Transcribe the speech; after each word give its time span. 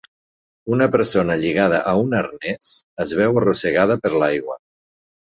Una 0.75 0.85
persona 0.93 1.35
lligada 1.41 1.81
a 1.91 1.91
un 2.03 2.15
arnès 2.19 2.69
es 3.05 3.13
veu 3.19 3.37
arrossegada 3.43 3.99
per 4.07 4.13
l'aigua. 4.23 4.57